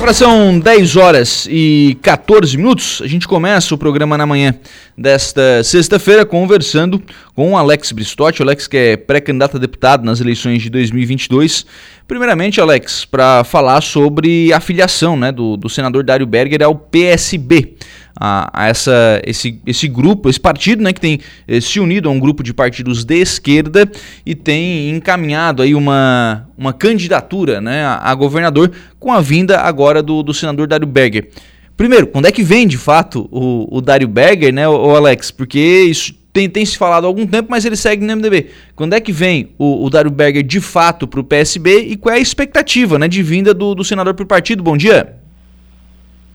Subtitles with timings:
[0.00, 3.02] Agora são 10 horas e 14 minutos.
[3.04, 4.54] A gente começa o programa na manhã
[4.96, 7.02] desta sexta-feira conversando
[7.34, 8.40] com o Alex Bristotti.
[8.40, 11.66] O Alex que é pré-candidato a deputado nas eleições de 2022.
[12.08, 17.74] Primeiramente, Alex, para falar sobre a filiação né, do, do senador Dário Berger ao PSB
[18.18, 22.12] a, a, essa, esse, esse grupo, esse partido, né, que tem eh, se unido a
[22.12, 23.90] um grupo de partidos de esquerda
[24.24, 30.02] e tem encaminhado aí uma, uma candidatura né, a, a governador com a vinda agora
[30.02, 31.28] do, do senador Dário Berger.
[31.76, 35.30] Primeiro, quando é que vem de fato o, o Dário Berger, né, o, Alex?
[35.30, 38.48] Porque isso tem, tem, se falado há algum tempo, mas ele segue no MDB.
[38.76, 42.14] Quando é que vem o, o Dário Berger de fato para o PSB e qual
[42.14, 44.62] é a expectativa né, de vinda do, do senador para o partido?
[44.62, 45.19] Bom dia.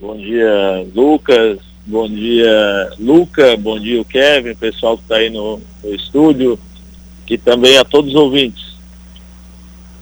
[0.00, 1.58] Bom dia, Lucas.
[1.84, 3.54] Bom dia, Luca.
[3.58, 6.58] Bom dia, o Kevin, pessoal que está aí no, no, estúdio
[7.28, 8.70] e também a todos os ouvintes.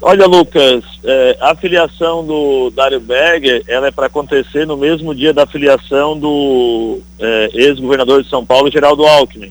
[0.01, 5.33] Olha, Lucas, é, a filiação do Dário Berger, ela é para acontecer no mesmo dia
[5.35, 9.51] da filiação do é, ex-governador de São Paulo, Geraldo Alckmin.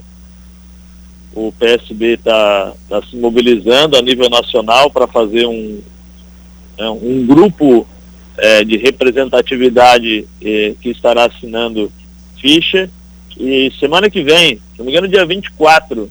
[1.36, 5.82] O PSB está tá se mobilizando a nível nacional para fazer um,
[6.78, 7.86] é, um grupo
[8.38, 11.92] é, de representatividade é, que estará assinando
[12.40, 12.90] ficha.
[13.40, 16.10] E semana que vem, se não me engano, dia 24,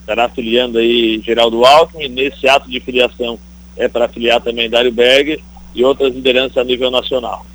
[0.00, 2.08] estará afiliando aí Geraldo Alckmin.
[2.08, 3.38] Nesse ato de filiação
[3.76, 5.40] é para afiliar também Dário Berger
[5.74, 7.46] e outras lideranças a nível nacional.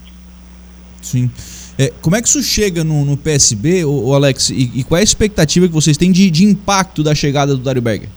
[1.01, 1.29] Sim.
[1.77, 4.51] É, como é que isso chega no, no PSB, o, o Alex?
[4.51, 7.61] E, e, qual é a expectativa que vocês têm de, de impacto da chegada do
[7.61, 8.09] Dário Berger?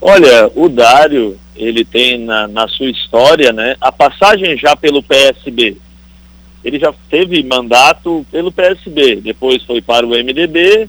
[0.00, 5.76] Olha, o Dário, ele tem na, na sua história, né, a passagem já pelo PSB.
[6.64, 10.88] Ele já teve mandato pelo PSB, depois foi para o MDB,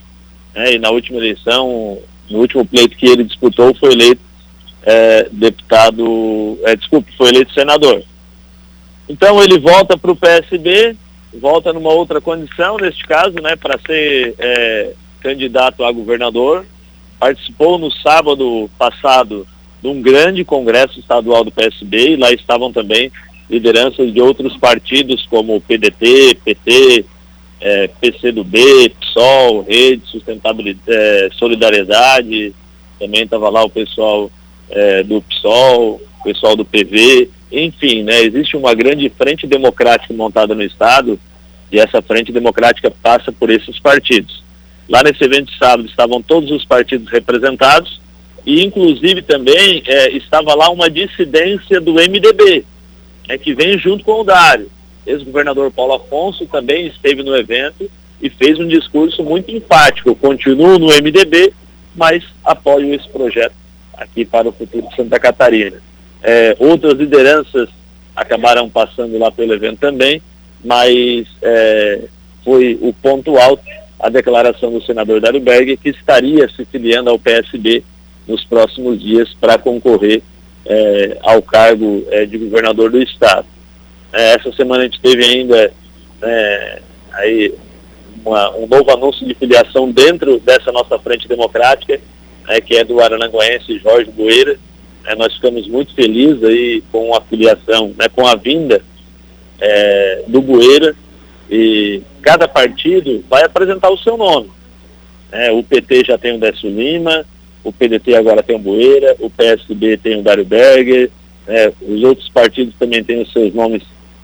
[0.54, 2.00] né, e na última eleição,
[2.30, 4.22] no último pleito que ele disputou, foi eleito
[4.84, 8.04] é, deputado, é, desculpe, foi eleito senador.
[9.08, 10.96] Então ele volta para o PSB,
[11.40, 16.66] volta numa outra condição, neste caso, né, para ser é, candidato a governador.
[17.20, 19.48] Participou no sábado passado
[19.85, 23.12] de um grande congresso estadual do PSB e lá estavam também
[23.47, 27.06] lideranças de outros partidos como PDT, PT,
[27.62, 32.56] é, PCdoB, PSOL, Rede, Sustentabilidade, é, Solidariedade,
[33.00, 34.31] também estava lá o pessoal
[34.72, 40.56] é, do PSOL, o pessoal do PV, enfim, né, existe uma grande frente democrática montada
[40.56, 41.19] no Estado
[41.72, 44.44] e essa frente democrática passa por esses partidos.
[44.90, 48.03] Lá nesse evento de sábado estavam todos os partidos representados
[48.45, 52.63] e inclusive também é, estava lá uma dissidência do MDB,
[53.28, 54.69] é, que vem junto com o Dário.
[55.06, 57.89] Ex-governador Paulo Afonso também esteve no evento
[58.22, 60.16] e fez um discurso muito empático.
[60.16, 61.53] Continuo no MDB,
[61.95, 63.53] mas apoio esse projeto
[63.95, 65.77] aqui para o futuro de Santa Catarina.
[66.22, 67.69] É, outras lideranças
[68.16, 70.22] acabaram passando lá pelo evento também,
[70.63, 72.01] mas é,
[72.44, 73.63] foi o ponto alto
[74.00, 77.83] a declaração do senador Dário Berger que estaria se filiando ao PSB
[78.28, 80.22] nos próximos dias para concorrer
[80.66, 83.46] é, ao cargo é, de governador do estado.
[84.12, 85.72] É, essa semana a gente teve ainda
[86.22, 86.80] né,
[87.13, 87.53] aí
[88.25, 92.00] uma, um novo anúncio de filiação dentro dessa nossa frente democrática,
[92.47, 94.57] né, que é do arananguense Jorge Boeira.
[95.06, 98.81] É, nós ficamos muito felizes aí com a filiação, né, com a vinda
[99.59, 100.96] é, do Boeira
[101.50, 104.50] e cada partido vai apresentar o seu nome.
[105.31, 107.25] É, o PT já tem o Décio Lima,
[107.66, 111.09] o PDT agora tem o Boeira, o PSB tem o Dário Berger,
[111.48, 113.81] né, os outros partidos também têm os seus nomes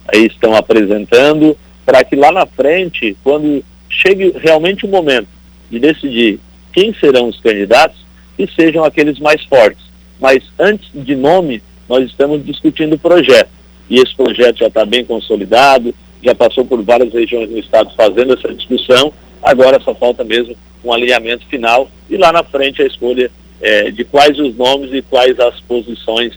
[0.07, 5.27] aí estão apresentando, para que lá na frente, quando chegue realmente o momento
[5.69, 6.39] de decidir
[6.71, 8.05] quem serão os candidatos,
[8.37, 9.83] que sejam aqueles mais fortes.
[10.19, 13.49] Mas antes de nome, nós estamos discutindo o projeto.
[13.89, 15.93] E esse projeto já está bem consolidado,
[16.23, 20.91] já passou por várias regiões do estado fazendo essa discussão, agora só falta mesmo um
[20.91, 23.31] alinhamento final e lá na frente a escolha
[23.61, 26.33] é, de quais os nomes e quais as posições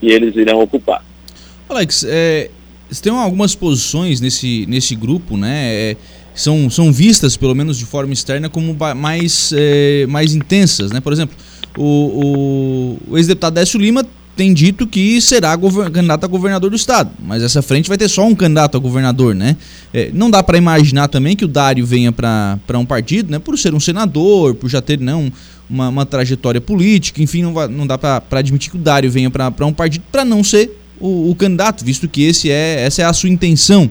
[0.00, 1.04] que eles irão ocupar.
[1.68, 2.50] Alex, é,
[3.02, 5.74] tem algumas posições nesse, nesse grupo, né?
[5.74, 5.96] É,
[6.34, 11.00] são, são vistas, pelo menos de forma externa, como mais, é, mais intensas, né?
[11.00, 11.36] Por exemplo,
[11.76, 14.06] o, o, o ex-deputado Décio Lima
[14.38, 15.58] tem dito que será
[15.92, 19.34] candidato a governador do estado, mas essa frente vai ter só um candidato a governador,
[19.34, 19.56] né?
[19.92, 23.40] É, não dá para imaginar também que o Dário venha para um partido, né?
[23.40, 25.12] Por ser um senador, por já ter né,
[25.68, 29.66] uma, uma trajetória política, enfim, não, não dá para admitir que o Dário venha para
[29.66, 30.70] um partido para não ser
[31.00, 33.90] o, o, candidato, visto que esse é essa é a sua intenção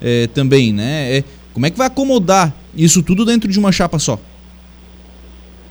[0.00, 1.16] é, também, né?
[1.16, 4.20] É, como é que vai acomodar isso tudo dentro de uma chapa só?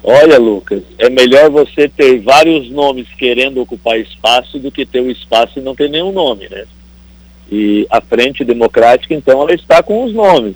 [0.09, 5.11] Olha, Lucas, é melhor você ter vários nomes querendo ocupar espaço do que ter o
[5.11, 6.63] espaço e não ter nenhum nome, né?
[7.51, 10.55] E a Frente Democrática, então, ela está com os nomes.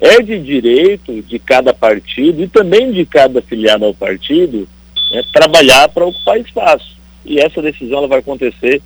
[0.00, 4.66] É de direito de cada partido e também de cada filiado ao partido
[5.12, 6.96] né, trabalhar para ocupar espaço.
[7.22, 8.80] E essa decisão ela vai acontecer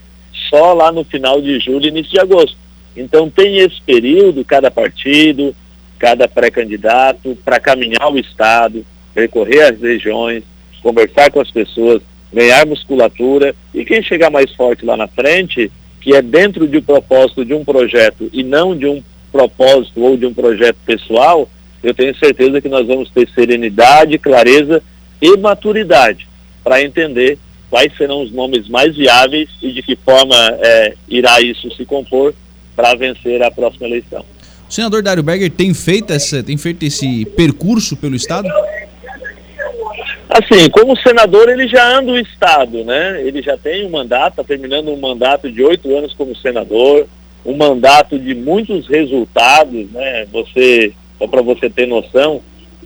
[0.51, 2.57] só lá no final de julho, início de agosto.
[2.97, 5.55] Então tem esse período, cada partido,
[6.01, 8.85] cada pré-candidato, para caminhar o Estado,
[9.21, 10.43] percorrer as regiões,
[10.83, 12.01] conversar com as pessoas,
[12.33, 15.71] ganhar musculatura e quem chegar mais forte lá na frente,
[16.01, 20.25] que é dentro de propósito de um projeto e não de um propósito ou de
[20.25, 21.49] um projeto pessoal,
[21.83, 24.83] eu tenho certeza que nós vamos ter serenidade, clareza
[25.21, 26.27] e maturidade
[26.65, 27.39] para entender
[27.69, 32.35] quais serão os nomes mais viáveis e de que forma é, irá isso se compor
[32.75, 34.25] para vencer a próxima eleição.
[34.69, 38.49] O senador Dário Berger tem feito, essa, tem feito esse percurso pelo Estado?
[40.31, 43.21] Assim, como senador ele já anda o Estado, né?
[43.25, 47.09] Ele já tem um mandato, está terminando um mandato de oito anos como senador,
[47.45, 50.29] um mandato de muitos resultados, né?
[50.31, 52.41] Você, só para você ter noção,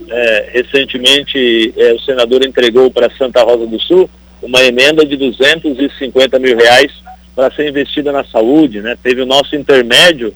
[0.09, 4.09] é, recentemente é, o senador entregou para Santa Rosa do Sul
[4.41, 6.91] uma emenda de 250 mil reais
[7.35, 8.97] para ser investida na saúde, né?
[9.03, 10.33] Teve o nosso intermédio,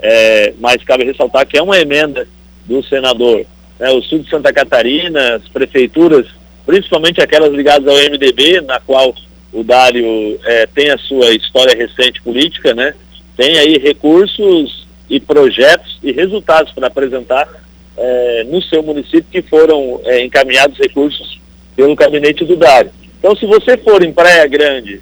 [0.00, 2.26] é, mas cabe ressaltar que é uma emenda
[2.66, 3.46] do senador.
[3.78, 3.90] Né?
[3.90, 6.26] O sul de Santa Catarina, as prefeituras
[6.68, 9.14] principalmente aquelas ligadas ao MDB, na qual
[9.54, 12.92] o Dário é, tem a sua história recente política, né?
[13.34, 17.48] Tem aí recursos e projetos e resultados para apresentar
[17.96, 21.40] é, no seu município que foram é, encaminhados recursos
[21.74, 22.90] pelo gabinete do Dário.
[23.18, 25.00] Então, se você for em Praia Grande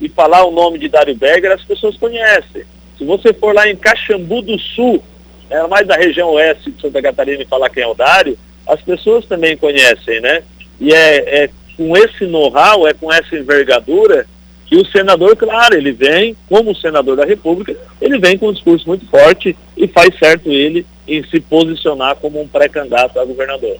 [0.00, 2.62] e falar o nome de Dário Berger, as pessoas conhecem.
[2.96, 5.02] Se você for lá em Caxambu do Sul,
[5.50, 8.80] é mais da região oeste de Santa Catarina e falar quem é o Dário, as
[8.82, 10.44] pessoas também conhecem, né?
[10.80, 14.26] E é, é com esse know-how, é com essa envergadura
[14.66, 18.86] que o senador, claro, ele vem, como senador da República, ele vem com um discurso
[18.86, 23.78] muito forte e faz certo ele em se posicionar como um pré-candidato a governador.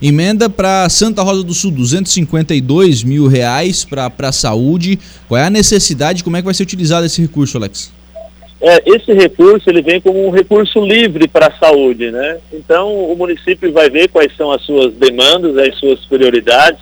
[0.00, 4.98] Emenda para Santa Rosa do Sul, 252 mil reais para a saúde.
[5.28, 6.24] Qual é a necessidade?
[6.24, 7.92] Como é que vai ser utilizado esse recurso, Alex?
[8.60, 12.38] É, esse recurso ele vem como um recurso livre para a saúde, né?
[12.52, 16.80] Então o município vai ver quais são as suas demandas, as suas prioridades,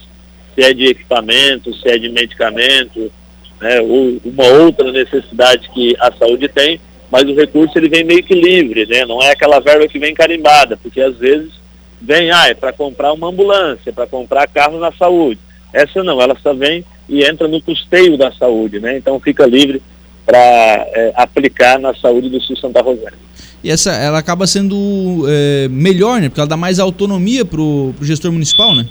[0.55, 3.13] se é de equipamento, se é de medicamento,
[3.61, 3.81] né?
[3.81, 6.81] ou uma outra necessidade que a saúde tem,
[7.11, 9.05] mas o recurso ele vem meio que livre, né?
[9.05, 11.53] Não é aquela verba que vem carimbada, porque às vezes
[12.01, 15.39] vem, ah, é para comprar uma ambulância, para comprar carro na saúde.
[15.73, 18.97] Essa não, ela só vem e entra no custeio da saúde, né?
[18.97, 19.83] Então fica livre
[20.27, 23.17] para é, aplicar na saúde do Sul Santa Rosário.
[23.63, 26.29] E essa, ela acaba sendo é, melhor, né?
[26.29, 28.87] Porque ela dá mais autonomia para o gestor municipal, né?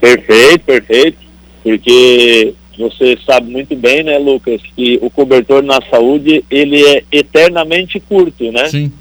[0.00, 1.18] Perfeito, perfeito.
[1.62, 8.00] Porque você sabe muito bem, né, Lucas, que o cobertor na saúde, ele é eternamente
[8.00, 8.68] curto, né?
[8.68, 8.92] Sim.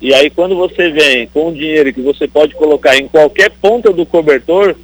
[0.00, 3.92] E aí quando você vem com o dinheiro que você pode colocar em qualquer ponta
[3.92, 4.76] do cobertor,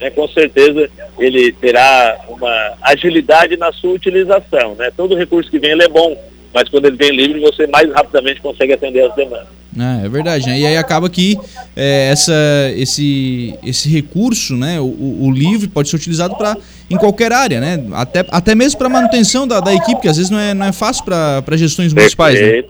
[0.00, 0.88] né, com certeza
[1.18, 4.74] ele terá uma agilidade na sua utilização.
[4.74, 4.90] Né?
[4.96, 6.16] Todo recurso que vem ele é bom,
[6.52, 9.56] mas quando ele vem livre você mais rapidamente consegue atender as demandas.
[9.78, 10.58] É, é verdade, né?
[10.58, 11.38] e aí acaba que
[11.76, 12.32] é, essa,
[12.76, 16.56] esse, esse recurso, né, o, o livre pode ser utilizado para
[16.88, 17.84] em qualquer área, né?
[17.92, 20.72] até, até mesmo para manutenção da, da equipe, que às vezes não é, não é
[20.72, 22.40] fácil para gestões municipais.
[22.40, 22.64] Né?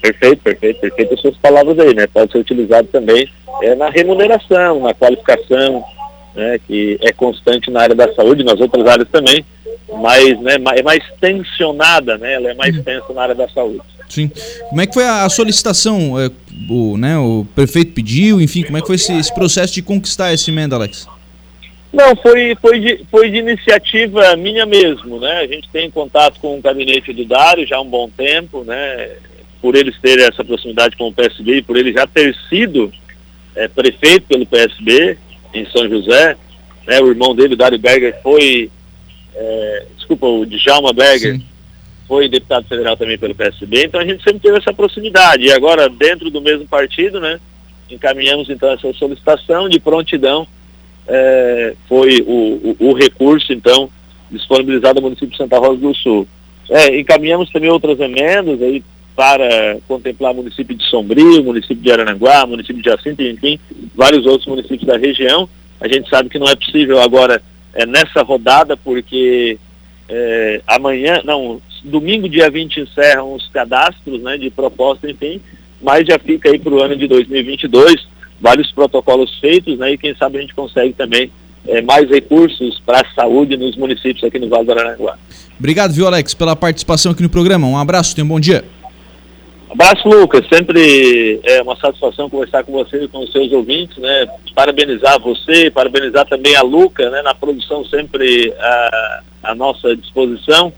[0.00, 2.06] Perfeito, perfeito, perfeito as suas palavras aí, né?
[2.06, 3.28] Pode ser utilizado também
[3.62, 5.84] é, na remuneração, na qualificação,
[6.34, 6.58] né?
[6.66, 9.44] Que é constante na área da saúde, nas outras áreas também,
[10.00, 12.34] mas né, é mais tensionada, né?
[12.34, 12.82] Ela é mais uhum.
[12.82, 13.80] tensa na área da saúde.
[14.08, 14.30] Sim.
[14.70, 16.18] Como é que foi a solicitação?
[16.18, 16.30] É,
[16.70, 20.32] o, né, o prefeito pediu, enfim, como é que foi esse, esse processo de conquistar
[20.32, 21.06] esse emenda, Alex?
[21.92, 25.40] Não, foi, foi, de, foi de iniciativa minha mesmo, né?
[25.40, 29.08] A gente tem contato com o gabinete do Dário já há um bom tempo, né?
[29.60, 32.92] por eles terem essa proximidade com o PSB e por ele já ter sido
[33.54, 35.18] é, prefeito pelo PSB
[35.54, 36.36] em São José,
[36.86, 38.70] né, o irmão dele, o Dário Berger, foi,
[39.34, 41.44] é, desculpa, o Djalma Berger, Sim.
[42.06, 45.44] foi deputado federal também pelo PSB, então a gente sempre teve essa proximidade.
[45.44, 47.38] E agora, dentro do mesmo partido, né,
[47.90, 50.46] encaminhamos então essa solicitação de prontidão,
[51.06, 53.90] é, foi o, o, o recurso, então,
[54.30, 56.28] disponibilizado ao município de Santa Rosa do Sul.
[56.70, 58.82] É, encaminhamos também outras emendas aí
[59.18, 63.58] para contemplar município de Sombrio, município de Arananguá, município de Jacinto, enfim,
[63.92, 65.48] vários outros municípios da região.
[65.80, 67.42] A gente sabe que não é possível agora
[67.74, 69.58] é, nessa rodada, porque
[70.08, 75.40] é, amanhã, não, domingo, dia 20, encerram os cadastros né, de proposta, enfim,
[75.82, 78.06] mas já fica aí para o ano de 2022
[78.40, 81.28] vários protocolos feitos, né, e quem sabe a gente consegue também
[81.66, 85.18] é, mais recursos para a saúde nos municípios aqui no Vale do Aranaguá.
[85.58, 87.66] Obrigado, viu, Alex, pela participação aqui no programa.
[87.66, 88.64] Um abraço, tenha um bom dia.
[89.70, 90.46] Abraço, Lucas.
[90.48, 94.26] Sempre é uma satisfação conversar com você e com os seus ouvintes, né?
[94.54, 97.22] Parabenizar você, parabenizar também a Luca, né?
[97.22, 100.72] Na produção sempre à, à nossa disposição,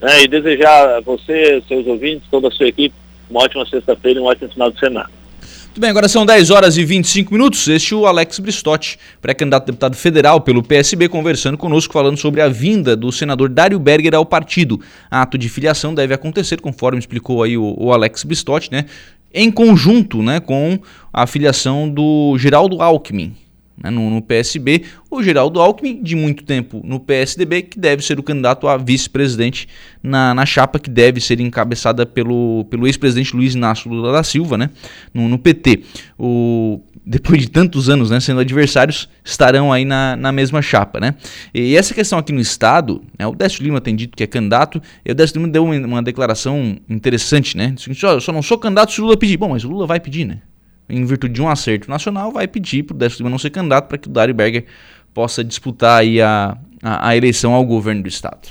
[0.00, 0.22] né?
[0.22, 2.94] E desejar a você, seus ouvintes, toda a sua equipe,
[3.28, 5.19] uma ótima sexta-feira e um ótimo final de semana.
[5.70, 7.68] Muito bem, agora são 10 horas e 25 minutos.
[7.68, 12.40] Este é o Alex Bristotti, pré-candidato a deputado federal pelo PSB, conversando conosco, falando sobre
[12.40, 14.80] a vinda do senador Dário Berger ao partido.
[15.08, 18.86] Ato de filiação deve acontecer, conforme explicou aí o, o Alex Bristotti, né?
[19.32, 20.76] Em conjunto né, com
[21.12, 23.36] a filiação do Geraldo Alckmin,
[23.82, 28.18] né, no, no, PSB, o Geraldo Alckmin, de muito tempo no PSDB, que deve ser
[28.18, 29.68] o candidato a vice-presidente
[30.02, 34.58] na, na chapa que deve ser encabeçada pelo, pelo ex-presidente Luiz Inácio Lula da Silva,
[34.58, 34.70] né,
[35.12, 35.82] no, no PT.
[36.18, 41.00] O, depois de tantos anos né, sendo adversários, estarão aí na, na mesma chapa.
[41.00, 41.14] Né?
[41.52, 44.80] E essa questão aqui no Estado, né, o Décio Lima tem dito que é candidato,
[45.04, 47.72] e o Décio Lima deu uma, uma declaração interessante, né?
[47.74, 49.36] Disse, eu só não sou candidato se o Lula pedir.
[49.36, 50.38] Bom, mas o Lula vai pedir, né?
[50.90, 53.88] em virtude de um acerto nacional, vai pedir para o Décio Lima não ser candidato
[53.88, 54.66] para que o Dário Berger
[55.14, 58.48] possa disputar aí a, a, a eleição ao governo do estado.